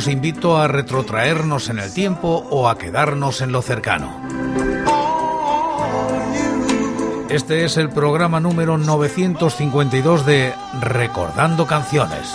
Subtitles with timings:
[0.00, 4.18] Os invito a retrotraernos en el tiempo o a quedarnos en lo cercano.
[7.28, 12.34] Este es el programa número 952 de Recordando Canciones.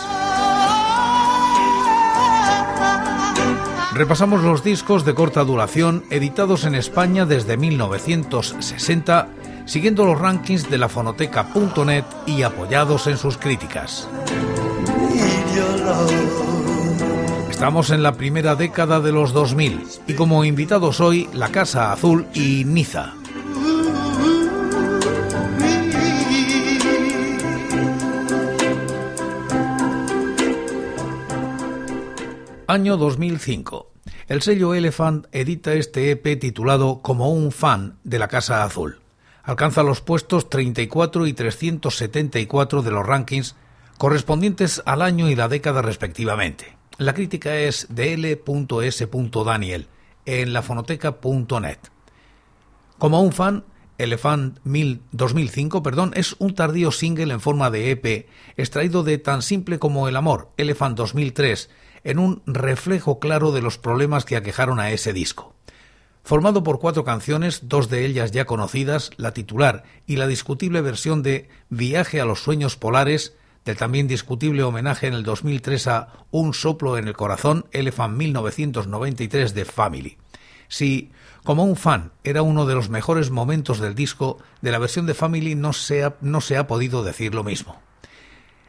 [3.96, 9.30] Repasamos los discos de corta duración editados en España desde 1960
[9.66, 14.08] siguiendo los rankings de la fonoteca.net y apoyados en sus críticas.
[17.56, 22.28] Estamos en la primera década de los 2000 y como invitados hoy La Casa Azul
[22.34, 23.14] y Niza.
[32.68, 33.90] Año 2005.
[34.28, 39.00] El sello Elephant edita este EP titulado Como un fan de la Casa Azul
[39.44, 43.56] alcanza los puestos 34 y 374 de los rankings
[43.98, 46.75] correspondientes al año y la década respectivamente.
[46.98, 49.10] La crítica es de L.S.
[49.46, 49.88] Daniel
[50.26, 51.78] en lafonoteca.net.
[52.98, 53.66] Como un fan,
[53.98, 59.78] Elephant 2005 perdón, es un tardío single en forma de EP extraído de tan simple
[59.78, 61.70] como el amor, Elephant 2003,
[62.06, 65.54] en un reflejo claro de los problemas que aquejaron a ese disco.
[66.24, 71.24] Formado por cuatro canciones, dos de ellas ya conocidas, la titular y la discutible versión
[71.24, 73.36] de Viaje a los sueños polares,
[73.66, 79.54] del también discutible homenaje en el 2003 a Un soplo en el corazón, Elephant 1993
[79.54, 80.18] de Family.
[80.68, 81.12] Si,
[81.44, 85.14] como un fan, era uno de los mejores momentos del disco, de la versión de
[85.14, 87.82] Family no se ha, no se ha podido decir lo mismo.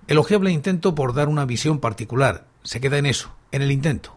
[0.08, 4.16] Elogiable intento por dar una visión particular, se queda en eso, en el intento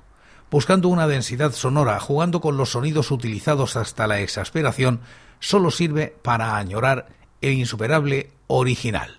[0.52, 5.02] buscando una densidad sonora, jugando con los sonidos utilizados hasta la exasperación,
[5.40, 7.08] solo sirve para añorar
[7.42, 9.19] el insuperable original.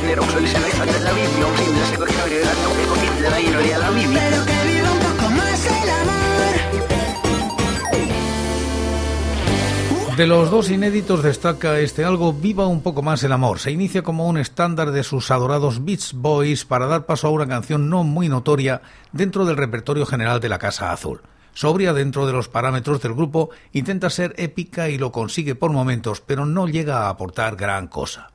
[1.01, 3.79] la un de se coge abre la no que coge de la y no le
[3.79, 4.19] la vivir.
[4.19, 6.53] Pero que viva un poco más el amor.
[10.17, 13.61] De los dos inéditos destaca este algo Viva un poco más el amor.
[13.61, 17.47] Se inicia como un estándar de sus adorados Beach Boys para dar paso a una
[17.47, 21.21] canción no muy notoria dentro del repertorio general de la Casa Azul.
[21.55, 26.21] Sobria dentro de los parámetros del grupo, intenta ser épica y lo consigue por momentos,
[26.21, 28.32] pero no llega a aportar gran cosa.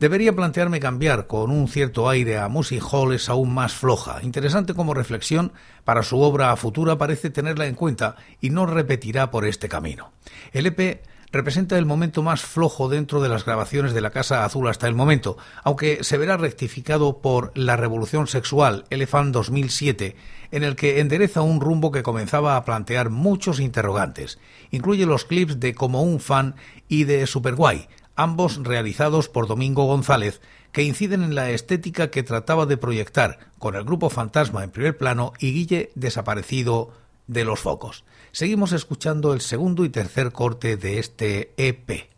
[0.00, 4.18] Debería plantearme cambiar con un cierto aire a Music Hall es aún más floja.
[4.22, 5.52] Interesante como reflexión
[5.84, 10.10] para su obra futura parece tenerla en cuenta y no repetirá por este camino.
[10.52, 11.00] El EP
[11.30, 14.94] representa el momento más flojo dentro de las grabaciones de la Casa Azul hasta el
[14.94, 20.16] momento, aunque se verá rectificado por La Revolución Sexual, Elephant 2007,
[20.50, 24.38] en el que endereza un rumbo que comenzaba a plantear muchos interrogantes.
[24.70, 26.56] Incluye los clips de Como un fan
[26.88, 30.40] y de Superguay, ambos realizados por Domingo González,
[30.72, 34.96] que inciden en la estética que trataba de proyectar, con el grupo Fantasma en primer
[34.96, 36.92] plano y Guille desaparecido
[37.26, 38.04] de los focos.
[38.32, 42.13] Seguimos escuchando el segundo y tercer corte de este EP.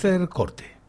[0.00, 0.79] Tercer corte.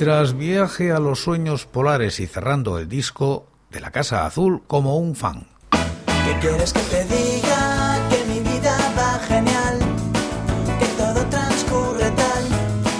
[0.00, 4.96] Tras viaje a los sueños polares y cerrando el disco de la Casa Azul como
[4.96, 5.46] un fan.
[5.70, 7.98] ¿Qué quieres que te diga?
[8.08, 9.78] Que mi vida va genial,
[10.78, 12.44] que todo transcurre tal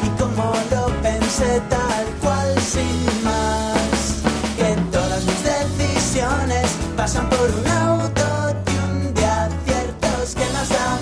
[0.04, 4.21] y como lo pensé tal cual sin más,
[4.59, 10.99] que todas mis decisiones pasan por un autotune de aciertos que nos da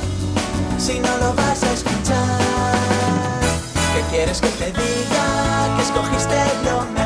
[0.78, 3.42] si no lo vas a escuchar.
[3.94, 5.37] ¿Qué quieres que te diga?
[6.64, 6.97] Que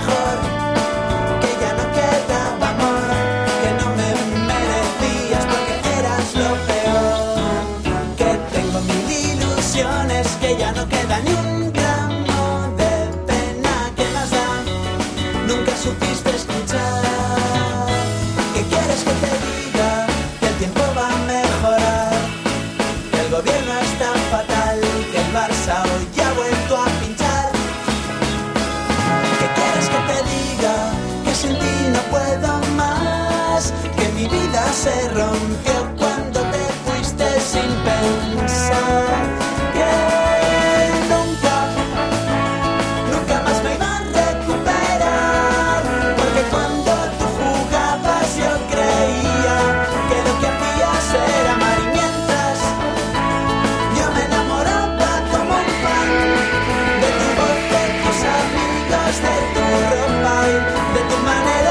[60.49, 60.55] y
[60.95, 61.62] de tu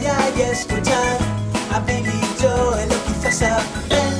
[0.00, 0.06] y
[0.42, 1.18] escuchar
[1.74, 4.14] a Billy Joel o quizás a Ben.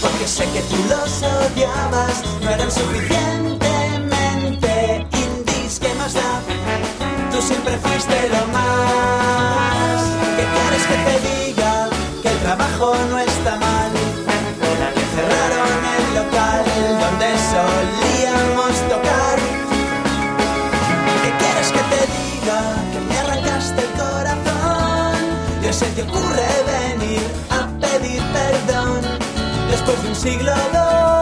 [0.00, 5.80] Porque sé que tú los odiabas, no eran suficientemente indies.
[5.80, 6.40] ¿Qué más da?
[7.32, 10.04] Tú siempre fuiste lo más.
[10.36, 11.88] ¿Qué quieres que te diga?
[12.22, 13.92] Que el trabajo no está mal.
[14.94, 16.64] Que cerraron el local
[17.00, 18.13] donde solíamos
[25.74, 29.00] se te ocurre venir a pedir perdón
[29.68, 31.13] después de un siglo dos.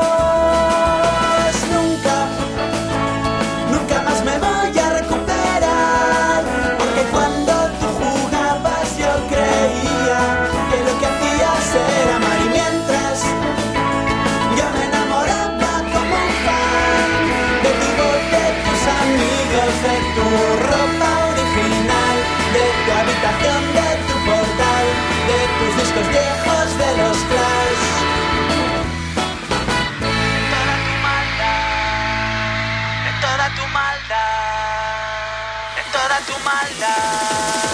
[36.26, 37.71] Tu maldad,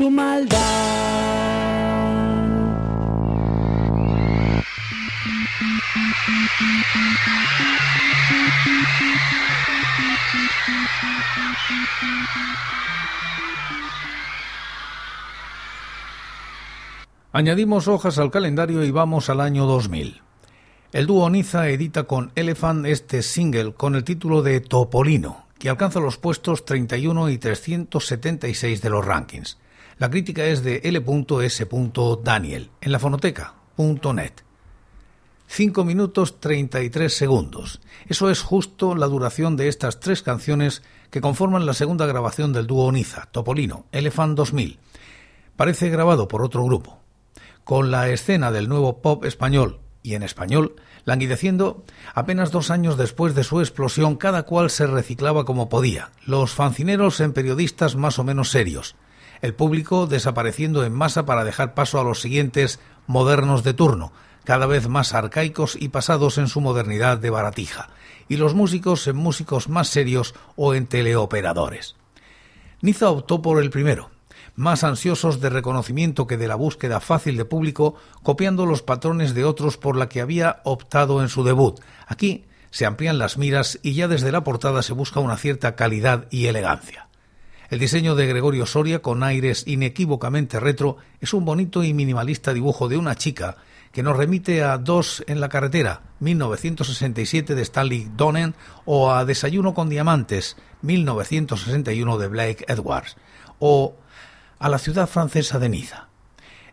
[0.00, 0.56] tu maldad.
[17.32, 20.22] Añadimos hojas al calendario y vamos al año 2000.
[20.92, 26.00] El dúo Niza edita con Elephant este single con el título de Topolino, que alcanza
[26.00, 29.58] los puestos 31 y 376 de los rankings.
[30.00, 31.68] La crítica es de L.S.
[32.24, 34.32] Daniel en la fonoteca.net.
[35.46, 37.82] 5 minutos 33 segundos.
[38.08, 42.66] Eso es justo la duración de estas tres canciones que conforman la segunda grabación del
[42.66, 44.78] dúo Niza, Topolino, Elephant 2000.
[45.54, 47.02] Parece grabado por otro grupo.
[47.64, 51.84] Con la escena del nuevo pop español y en español, languideciendo,
[52.14, 57.20] apenas dos años después de su explosión, cada cual se reciclaba como podía, los fancineros
[57.20, 58.96] en periodistas más o menos serios,
[59.42, 64.12] el público desapareciendo en masa para dejar paso a los siguientes modernos de turno,
[64.44, 67.90] cada vez más arcaicos y pasados en su modernidad de baratija,
[68.28, 71.96] y los músicos en músicos más serios o en teleoperadores.
[72.82, 74.10] Niza optó por el primero,
[74.56, 79.44] más ansiosos de reconocimiento que de la búsqueda fácil de público, copiando los patrones de
[79.44, 81.80] otros por la que había optado en su debut.
[82.06, 86.26] Aquí se amplían las miras y ya desde la portada se busca una cierta calidad
[86.30, 87.09] y elegancia.
[87.70, 92.88] El diseño de Gregorio Soria, con aires inequívocamente retro, es un bonito y minimalista dibujo
[92.88, 93.58] de una chica
[93.92, 98.56] que nos remite a Dos en la carretera, 1967 de Stanley Donen,
[98.86, 103.16] o a Desayuno con diamantes, 1961 de Blake Edwards,
[103.60, 103.94] o
[104.58, 106.09] a la ciudad francesa de Niza.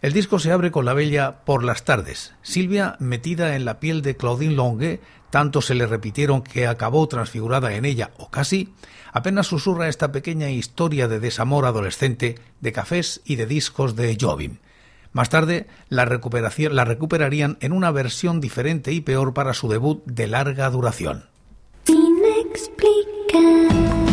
[0.01, 2.33] El disco se abre con la bella Por las tardes.
[2.43, 7.73] Silvia, metida en la piel de Claudine Longue, tanto se le repitieron que acabó transfigurada
[7.73, 8.73] en ella, o casi,
[9.11, 14.57] apenas susurra esta pequeña historia de desamor adolescente, de cafés y de discos de Jobim.
[15.13, 20.03] Más tarde la, recuperación, la recuperarían en una versión diferente y peor para su debut
[20.05, 21.25] de larga duración.
[23.31, 24.06] Por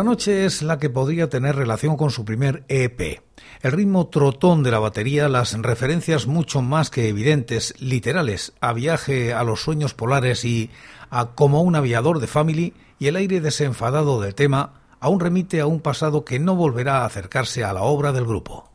[0.00, 3.20] la noche es la que podría tener relación con su primer EP.
[3.60, 9.34] El ritmo trotón de la batería, las referencias mucho más que evidentes, literales, a viaje
[9.34, 10.70] a los sueños polares y
[11.10, 15.66] a como un aviador de family, y el aire desenfadado del tema, aún remite a
[15.66, 18.69] un pasado que no volverá a acercarse a la obra del grupo.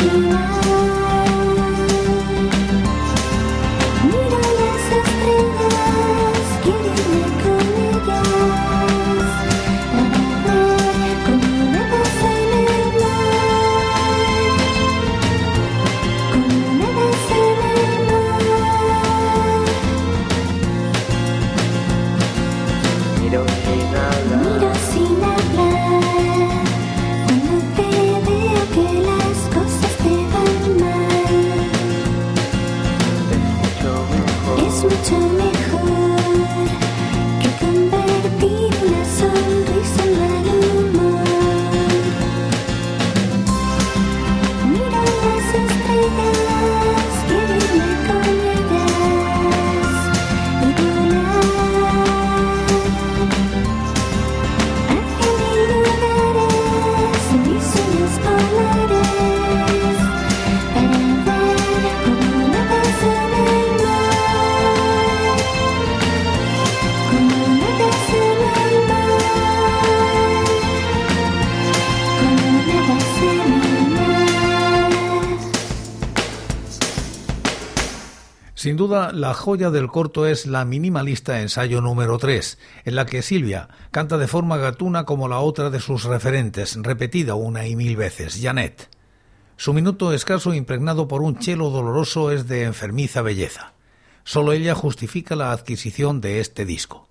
[0.00, 0.57] you.
[78.68, 83.22] Sin duda, la joya del corto es la minimalista ensayo número 3, en la que
[83.22, 87.96] Silvia canta de forma gatuna como la otra de sus referentes, repetida una y mil
[87.96, 88.90] veces, Janet.
[89.56, 93.72] Su minuto escaso impregnado por un chelo doloroso es de enfermiza belleza.
[94.22, 97.08] Solo ella justifica la adquisición de este disco.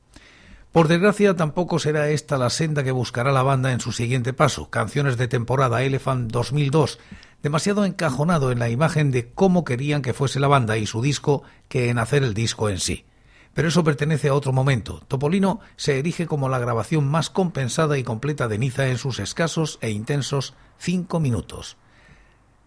[0.71, 4.69] Por desgracia, tampoco será esta la senda que buscará la banda en su siguiente paso,
[4.69, 6.99] Canciones de temporada Elephant 2002,
[7.43, 11.43] demasiado encajonado en la imagen de cómo querían que fuese la banda y su disco
[11.67, 13.05] que en hacer el disco en sí.
[13.53, 15.01] Pero eso pertenece a otro momento.
[15.07, 19.79] Topolino se erige como la grabación más compensada y completa de Niza en sus escasos
[19.81, 21.77] e intensos cinco minutos.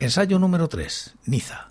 [0.00, 1.14] Ensayo número 3.
[1.26, 1.69] Niza.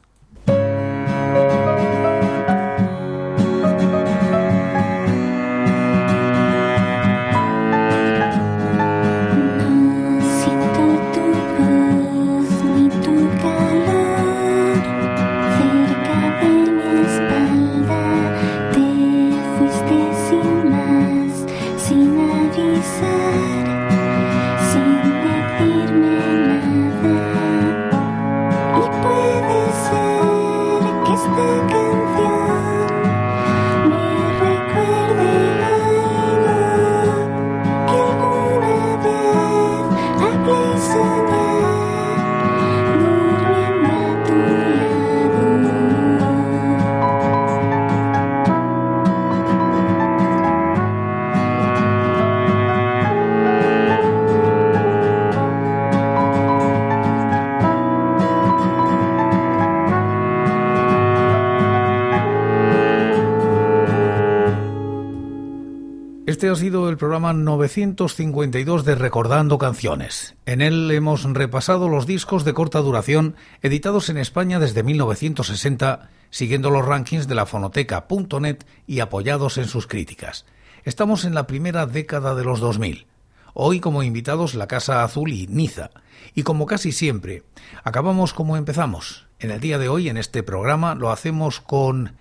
[67.00, 70.36] Programa 952 de Recordando Canciones.
[70.46, 76.70] En él hemos repasado los discos de corta duración editados en España desde 1960, siguiendo
[76.70, 80.46] los rankings de la fonoteca.net y apoyados en sus críticas.
[80.84, 83.08] Estamos en la primera década de los 2000.
[83.54, 85.90] Hoy como invitados la Casa Azul y Niza.
[86.36, 87.44] Y como casi siempre,
[87.84, 89.26] acabamos como empezamos.
[89.40, 92.16] En el día de hoy, en este programa, lo hacemos con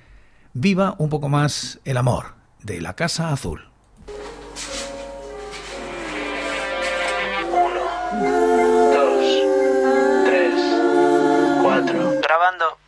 [0.55, 3.68] Viva un poco más el amor de la Casa Azul.
[12.49, 12.88] Grabando.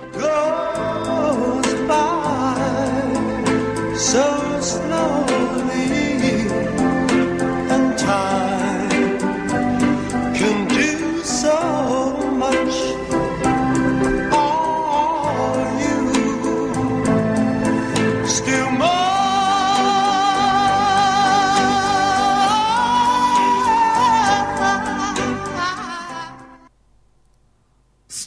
[4.01, 4.30] So